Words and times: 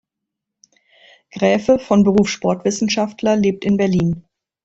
Gräfe, 1.29 1.77
von 1.77 2.01
Beruf 2.03 2.27
Sportwissenschaftler, 2.27 3.35
lebt 3.35 3.63
in 3.65 3.77
Berlin. 3.77 4.25